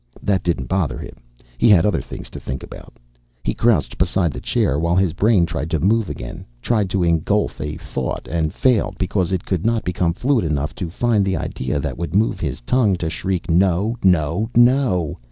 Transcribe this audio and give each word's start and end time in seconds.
That 0.23 0.41
didn't 0.41 0.65
bother 0.65 0.97
him. 0.97 1.17
He 1.59 1.69
had 1.69 1.85
other 1.85 2.01
things 2.01 2.31
to 2.31 2.39
think 2.39 2.63
about. 2.63 2.95
He 3.43 3.53
crouched 3.53 3.99
beside 3.99 4.33
the 4.33 4.41
chair 4.41 4.79
while 4.79 4.95
his 4.95 5.13
brain 5.13 5.45
tried 5.45 5.69
to 5.69 5.79
move 5.79 6.09
again, 6.09 6.43
tried 6.59 6.89
to 6.89 7.03
engulf 7.03 7.61
a 7.61 7.77
thought 7.77 8.27
and 8.27 8.51
failed 8.51 8.97
because 8.97 9.31
it 9.31 9.45
could 9.45 9.63
not 9.63 9.83
become 9.83 10.13
fluid 10.13 10.43
enough 10.43 10.73
to 10.81 10.89
find 10.89 11.23
the 11.23 11.37
idea 11.37 11.79
that 11.79 11.99
would 11.99 12.15
move 12.15 12.39
his 12.39 12.61
tongue 12.61 12.95
to 12.95 13.11
shriek, 13.11 13.45
_No! 13.45 13.95
No! 14.03 14.49
No! 14.55 15.19